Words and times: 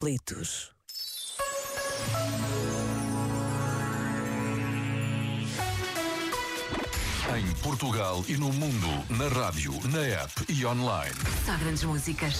aflitos. 0.00 0.70
Em 7.36 7.52
Portugal 7.62 8.24
e 8.28 8.36
no 8.36 8.52
mundo, 8.52 8.86
na 9.10 9.28
rádio, 9.28 9.72
na 9.88 10.00
app 10.22 10.44
e 10.48 10.64
online. 10.64 11.14
Só 11.44 11.56
grandes 11.56 11.82
músicas. 11.82 12.34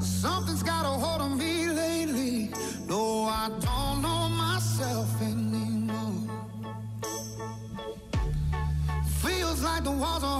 Something's 0.00 0.62
got 0.62 0.84
a 0.84 0.88
hold 0.88 1.22
on 1.22 1.36
me 1.36 1.68
lately. 1.68 2.50
No, 2.88 3.28
I 3.28 3.48
don't 3.60 4.02
know 4.02 4.28
myself 4.28 5.08
anymore. 5.22 6.28
Feels 9.22 9.62
like 9.62 9.84
the 9.84 9.92
walls 9.92 10.24
are 10.24 10.39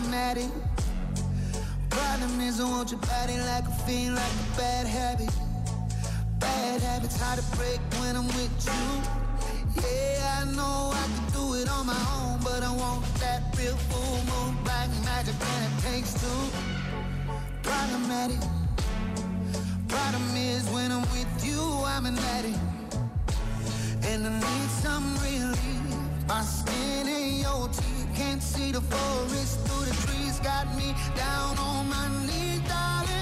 Problematic. 0.00 0.50
Problem 1.90 2.40
is, 2.40 2.58
I 2.58 2.64
want 2.64 2.90
your 2.90 3.00
body 3.00 3.36
like 3.38 3.64
a 3.68 3.72
fiend, 3.84 4.14
like 4.14 4.32
a 4.32 4.56
bad 4.56 4.86
habit. 4.86 5.30
Bad 6.38 6.80
habits 6.80 7.20
hard 7.20 7.38
to 7.38 7.44
break 7.58 7.80
when 8.00 8.16
I'm 8.16 8.26
with 8.28 8.50
you. 8.64 8.86
Yeah, 9.76 10.40
I 10.40 10.44
know 10.56 10.90
I 10.94 11.04
can 11.04 11.26
do 11.34 11.54
it 11.54 11.68
on 11.68 11.84
my 11.84 12.00
own, 12.16 12.40
but 12.42 12.62
I 12.62 12.72
want 12.74 13.04
that 13.16 13.42
real 13.58 13.76
full 13.76 14.16
moon, 14.30 14.56
black 14.64 14.88
magic, 15.04 15.34
and 15.38 15.64
it 15.68 15.82
takes 15.84 16.14
two. 16.14 16.42
Problematic. 17.62 18.40
Problem 19.86 20.34
is, 20.34 20.66
when 20.70 20.92
I'm 20.92 21.02
with 21.12 21.44
you, 21.44 21.60
I'm 21.84 22.06
an 22.06 22.16
addict. 22.36 22.58
And 24.04 24.26
I 24.26 24.32
need 24.32 24.70
some 24.80 25.14
relief. 25.18 26.26
My 26.26 26.40
skin 26.40 26.79
can't 28.20 28.42
see 28.42 28.70
the 28.70 28.82
forest 28.82 29.60
through 29.64 29.86
the 29.86 29.96
trees. 30.04 30.38
Got 30.40 30.66
me 30.76 30.94
down 31.16 31.56
on 31.58 31.88
my 31.88 32.06
knees, 32.26 32.60
darling. 32.68 33.19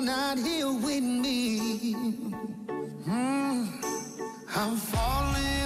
You're 0.00 0.06
not 0.06 0.38
here 0.38 0.72
with 0.72 1.02
me. 1.02 1.94
Mm. 3.06 3.68
I'm 4.56 4.76
falling 4.76 5.59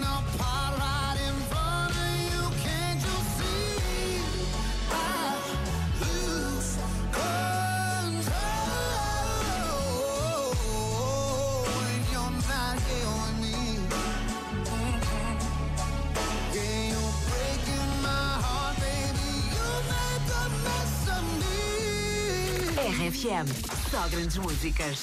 RFM. 23.05 23.47
Só 23.91 24.09
grandes 24.09 24.39
músicas. 24.39 25.03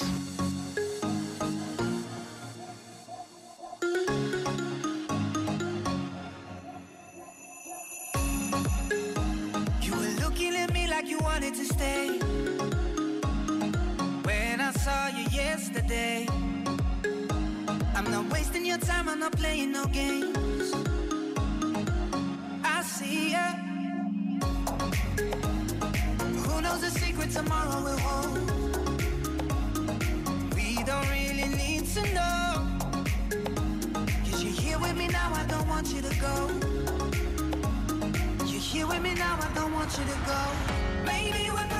You 9.80 9.92
were 9.94 10.20
looking 10.20 10.56
at 10.56 10.72
me 10.72 10.88
like 10.88 11.08
you 11.08 11.18
wanted 11.18 11.54
to 11.54 11.64
stay. 11.64 12.18
When 14.24 14.60
I 14.60 14.72
saw 14.72 15.06
you 15.06 15.24
yesterday, 15.30 16.26
I'm 17.94 18.10
not 18.10 18.32
wasting 18.32 18.66
your 18.66 18.78
time, 18.78 19.08
I'm 19.08 19.20
not 19.20 19.36
playing 19.36 19.70
no 19.70 19.86
games. 19.86 20.51
Tomorrow 27.32 27.80
will 27.82 27.98
hold? 27.98 28.50
We 30.54 30.84
don't 30.84 31.08
really 31.08 31.48
need 31.56 31.86
to 31.94 32.02
know. 32.12 32.66
Cause 34.24 34.44
you're 34.44 34.52
here 34.52 34.78
with 34.78 34.96
me 34.96 35.08
now, 35.08 35.32
I 35.32 35.44
don't 35.46 35.66
want 35.66 35.88
you 35.94 36.02
to 36.02 36.14
go. 36.20 36.50
You're 38.44 38.60
here 38.60 38.86
with 38.86 39.02
me 39.02 39.14
now, 39.14 39.38
I 39.40 39.50
don't 39.54 39.72
want 39.72 39.96
you 39.98 40.04
to 40.04 40.18
go. 40.26 40.42
Maybe 41.06 41.48
we're 41.50 41.71